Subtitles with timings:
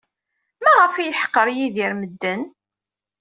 [0.63, 2.41] Maɣef ay yeḥqer Yidir medden?